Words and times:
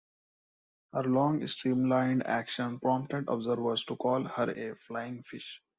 Her 0.93 1.03
long 1.03 1.45
streamlined 1.45 2.25
action 2.25 2.79
prompted 2.79 3.25
observers 3.29 3.83
to 3.85 3.95
call 3.97 4.23
her 4.23 4.49
a 4.49 4.73
"flying 4.75 5.21
fish". 5.21 5.61